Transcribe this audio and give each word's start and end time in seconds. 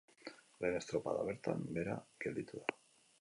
Lehen 0.63 0.77
estropada 0.79 1.25
bertan 1.27 1.61
behera 1.77 1.99
gelditu 2.25 2.63
da. 2.63 2.79